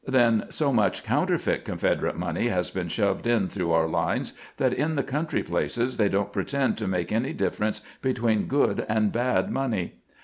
[0.07, 4.73] Then so much coun terfeit Confederate money has been shoved in through our lines that
[4.73, 9.51] in the country places they don't pretend to make any difference between good and bad
[9.51, 9.99] money.